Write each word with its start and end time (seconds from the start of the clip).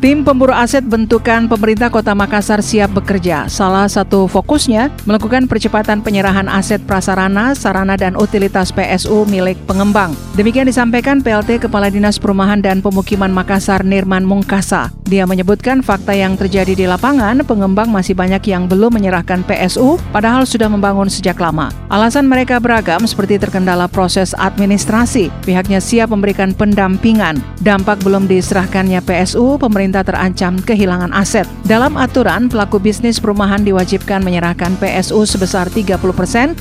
Tim 0.00 0.24
pemburu 0.24 0.56
aset 0.56 0.80
bentukan 0.80 1.44
pemerintah 1.44 1.92
Kota 1.92 2.16
Makassar 2.16 2.64
siap 2.64 2.96
bekerja. 2.96 3.52
Salah 3.52 3.84
satu 3.84 4.24
fokusnya 4.24 4.88
melakukan 5.04 5.44
percepatan 5.44 6.00
penyerahan 6.00 6.48
aset 6.48 6.80
prasarana, 6.88 7.52
sarana 7.52 8.00
dan 8.00 8.16
utilitas 8.16 8.72
PSU 8.72 9.28
milik 9.28 9.60
pengembang. 9.68 10.16
Demikian 10.40 10.64
disampaikan 10.64 11.20
PLT 11.20 11.60
Kepala 11.68 11.92
Dinas 11.92 12.16
Perumahan 12.16 12.64
dan 12.64 12.80
Pemukiman 12.80 13.28
Makassar 13.28 13.84
Nirman 13.84 14.24
Mungkasa. 14.24 14.88
Dia 15.04 15.28
menyebutkan 15.28 15.84
fakta 15.84 16.16
yang 16.16 16.32
terjadi 16.32 16.72
di 16.72 16.86
lapangan, 16.88 17.44
pengembang 17.44 17.92
masih 17.92 18.16
banyak 18.16 18.40
yang 18.48 18.70
belum 18.70 18.96
menyerahkan 18.96 19.44
PSU, 19.44 20.00
padahal 20.16 20.48
sudah 20.48 20.70
membangun 20.70 21.12
sejak 21.12 21.36
lama. 21.36 21.68
Alasan 21.92 22.24
mereka 22.30 22.56
beragam 22.56 23.04
seperti 23.04 23.36
terkendala 23.36 23.84
proses 23.90 24.32
administrasi, 24.38 25.28
pihaknya 25.42 25.82
siap 25.82 26.14
memberikan 26.14 26.54
pendampingan. 26.54 27.42
Dampak 27.60 28.00
belum 28.06 28.30
diserahkannya 28.30 29.02
PSU, 29.02 29.58
pemerintah 29.58 29.89
terancam 29.90 30.62
kehilangan 30.62 31.10
aset. 31.10 31.50
Dalam 31.66 31.98
aturan, 31.98 32.46
pelaku 32.46 32.78
bisnis 32.78 33.18
perumahan 33.18 33.66
diwajibkan 33.66 34.22
menyerahkan 34.22 34.78
PSU 34.78 35.26
sebesar 35.26 35.66
30% 35.66 35.98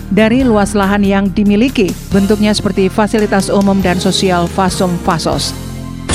dari 0.10 0.42
luas 0.42 0.74
lahan 0.74 1.06
yang 1.06 1.30
dimiliki. 1.30 1.94
Bentuknya 2.10 2.50
seperti 2.58 2.90
fasilitas 2.90 3.54
umum 3.54 3.78
dan 3.86 4.02
sosial 4.02 4.50
Fasum 4.50 4.98
Fasos 5.06 5.54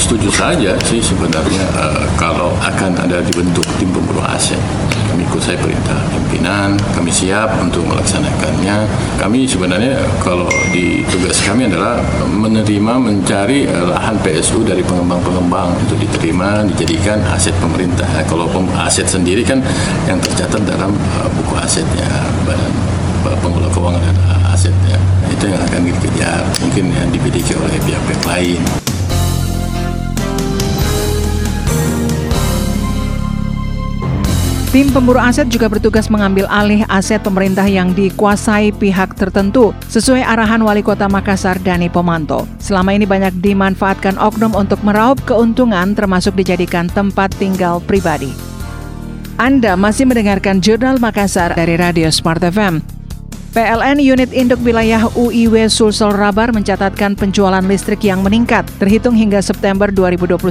setuju 0.05 0.29
saja 0.29 0.77
sih 0.85 1.01
sebenarnya 1.01 1.65
uh, 1.81 2.05
kalau 2.21 2.53
akan 2.61 2.93
ada 3.01 3.25
dibentuk 3.25 3.65
tim 3.81 3.89
pemburu 3.89 4.21
aset. 4.21 4.61
Kami 5.09 5.25
ikut 5.25 5.41
saya 5.41 5.57
perintah 5.57 5.97
pimpinan, 6.13 6.77
kami 6.93 7.09
siap 7.09 7.49
untuk 7.57 7.83
melaksanakannya. 7.89 8.85
Kami 9.17 9.49
sebenarnya 9.49 9.97
kalau 10.21 10.47
di 10.77 11.03
tugas 11.09 11.34
kami 11.45 11.69
adalah 11.69 12.01
menerima 12.33 12.93
mencari 12.97 13.69
uh, 13.69 13.93
lahan 13.93 14.17
PSU 14.25 14.65
dari 14.65 14.81
pengembang-pengembang 14.81 15.77
untuk 15.77 16.01
diterima 16.01 16.65
dijadikan 16.65 17.21
aset 17.29 17.53
pemerintah. 17.61 18.09
Nah, 18.17 18.25
kalau 18.25 18.49
aset 18.81 19.05
sendiri 19.05 19.45
kan 19.45 19.61
yang 20.09 20.17
tercatat 20.25 20.65
dalam 20.65 20.97
uh, 21.21 21.29
buku 21.37 21.53
asetnya 21.61 22.09
badan 22.49 22.73
pengelola 23.45 23.69
keuangan 23.69 24.01
dan 24.01 24.17
asetnya 24.57 24.97
itu 25.29 25.45
yang 25.53 25.61
akan 25.61 25.81
dikejar 25.85 26.41
mungkin 26.65 26.85
yang 26.97 27.09
dimiliki 27.13 27.53
oleh 27.53 27.77
pihak-pihak 27.85 28.25
lain. 28.25 28.61
Tim 34.75 34.91
pemburu 34.91 35.23
aset 35.23 35.47
juga 35.55 35.71
bertugas 35.71 36.11
mengambil 36.11 36.51
alih 36.51 36.83
aset 36.91 37.23
pemerintah 37.23 37.63
yang 37.63 37.95
dikuasai 37.95 38.75
pihak 38.75 39.15
tertentu 39.15 39.71
sesuai 39.87 40.27
arahan 40.27 40.59
Wali 40.67 40.83
Kota 40.83 41.07
Makassar 41.07 41.63
Dani 41.63 41.87
Pomanto. 41.87 42.43
Selama 42.59 42.91
ini 42.91 43.07
banyak 43.07 43.39
dimanfaatkan 43.39 44.19
oknum 44.19 44.51
untuk 44.59 44.83
meraup 44.83 45.23
keuntungan 45.31 45.95
termasuk 45.95 46.35
dijadikan 46.35 46.91
tempat 46.91 47.31
tinggal 47.39 47.79
pribadi. 47.87 48.35
Anda 49.39 49.79
masih 49.79 50.11
mendengarkan 50.11 50.59
Jurnal 50.59 50.99
Makassar 50.99 51.55
dari 51.55 51.79
Radio 51.79 52.11
Smart 52.11 52.43
FM. 52.43 52.94
PLN 53.55 54.03
Unit 54.03 54.35
Induk 54.35 54.59
Wilayah 54.67 55.07
UIW 55.15 55.71
Sulsel 55.71 56.11
Rabar 56.11 56.51
mencatatkan 56.51 57.15
penjualan 57.15 57.63
listrik 57.63 58.03
yang 58.03 58.27
meningkat. 58.27 58.67
Terhitung 58.83 59.15
hingga 59.15 59.39
September 59.39 59.95
2021, 59.95 60.43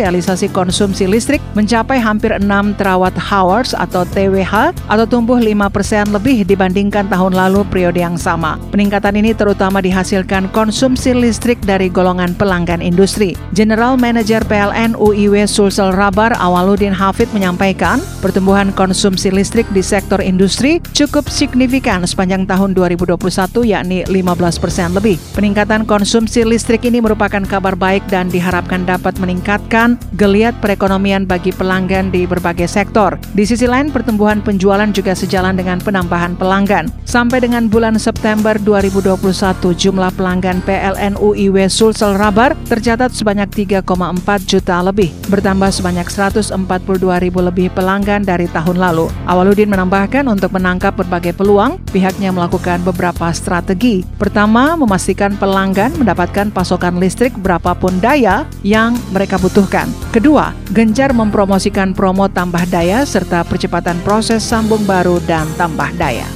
realisasi 0.00 0.48
konsumsi 0.48 1.04
listrik 1.04 1.44
mencapai 1.52 2.00
hampir 2.00 2.32
6 2.32 2.48
terawatt 2.80 3.12
hours 3.28 3.76
atau 3.76 4.08
TWH 4.08 4.72
atau 4.88 5.04
tumbuh 5.04 5.36
5 5.36 5.68
persen 5.68 6.08
lebih 6.08 6.48
dibandingkan 6.48 7.12
tahun 7.12 7.36
lalu 7.36 7.60
periode 7.68 8.00
yang 8.00 8.16
sama. 8.16 8.56
Peningkatan 8.72 9.20
ini 9.20 9.36
terutama 9.36 9.84
dihasilkan 9.84 10.48
konsumsi 10.56 11.12
listrik 11.12 11.60
dari 11.60 11.92
golongan 11.92 12.32
pelanggan 12.40 12.80
industri. 12.80 13.36
General 13.52 14.00
Manager 14.00 14.40
PLN 14.48 14.96
UIW 14.96 15.44
Sulsel 15.44 15.92
Rabar 15.92 16.32
Awaludin 16.40 16.96
Hafid 16.96 17.28
menyampaikan, 17.36 18.00
pertumbuhan 18.24 18.72
konsumsi 18.72 19.28
listrik 19.28 19.68
di 19.76 19.84
sektor 19.84 20.24
industri 20.24 20.80
cukup 20.96 21.28
signifikan 21.28 22.00
sepanjang 22.08 22.45
tahun 22.46 22.72
2021 22.72 23.18
yakni 23.66 24.06
15 24.06 24.62
persen 24.62 24.94
lebih. 24.94 25.18
Peningkatan 25.34 25.82
konsumsi 25.84 26.46
listrik 26.46 26.86
ini 26.86 27.02
merupakan 27.02 27.42
kabar 27.42 27.74
baik 27.74 28.06
dan 28.06 28.30
diharapkan 28.30 28.86
dapat 28.86 29.18
meningkatkan 29.18 29.98
geliat 30.14 30.54
perekonomian 30.62 31.26
bagi 31.26 31.50
pelanggan 31.50 32.14
di 32.14 32.24
berbagai 32.24 32.70
sektor. 32.70 33.18
Di 33.34 33.42
sisi 33.42 33.66
lain, 33.66 33.90
pertumbuhan 33.90 34.38
penjualan 34.40 34.86
juga 34.94 35.18
sejalan 35.18 35.58
dengan 35.58 35.82
penambahan 35.82 36.38
pelanggan. 36.38 36.88
Sampai 37.02 37.42
dengan 37.42 37.66
bulan 37.66 37.98
September 37.98 38.54
2021, 38.60 39.74
jumlah 39.74 40.14
pelanggan 40.14 40.62
PLN 40.62 41.18
UIW 41.18 41.66
Sulsel 41.66 42.14
Rabar 42.14 42.54
tercatat 42.70 43.10
sebanyak 43.10 43.48
3,4 43.50 43.82
juta 44.44 44.84
lebih, 44.84 45.10
bertambah 45.32 45.72
sebanyak 45.72 46.06
142 46.06 46.52
ribu 47.24 47.40
lebih 47.40 47.72
pelanggan 47.72 48.22
dari 48.22 48.46
tahun 48.52 48.76
lalu. 48.76 49.08
Awaludin 49.24 49.72
menambahkan 49.72 50.28
untuk 50.28 50.52
menangkap 50.52 50.92
berbagai 50.92 51.32
peluang, 51.32 51.80
pihaknya 51.90 52.35
melakukan 52.36 52.84
beberapa 52.84 53.32
strategi. 53.32 54.04
Pertama, 54.20 54.76
memastikan 54.76 55.32
pelanggan 55.40 55.96
mendapatkan 55.96 56.52
pasokan 56.52 57.00
listrik 57.00 57.32
berapapun 57.40 57.96
daya 57.96 58.44
yang 58.60 58.92
mereka 59.16 59.40
butuhkan. 59.40 59.88
Kedua, 60.12 60.52
gencar 60.76 61.16
mempromosikan 61.16 61.96
promo 61.96 62.28
tambah 62.28 62.68
daya 62.68 63.08
serta 63.08 63.48
percepatan 63.48 63.96
proses 64.04 64.44
sambung 64.44 64.84
baru 64.84 65.16
dan 65.24 65.48
tambah 65.56 65.88
daya. 65.96 66.28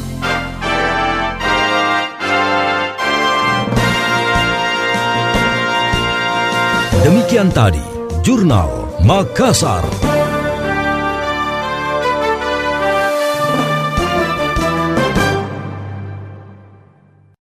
Demikian 7.01 7.49
tadi, 7.49 7.81
Jurnal 8.21 8.69
Makassar. 9.09 10.20